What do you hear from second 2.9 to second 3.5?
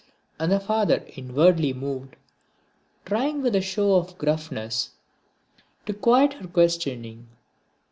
trying